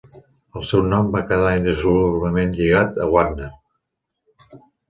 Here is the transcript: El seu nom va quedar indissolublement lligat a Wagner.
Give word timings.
El 0.59 0.63
seu 0.69 0.85
nom 0.93 1.11
va 1.15 1.21
quedar 1.33 1.51
indissolublement 1.59 2.57
lligat 2.57 2.99
a 3.05 3.09
Wagner. 3.15 3.55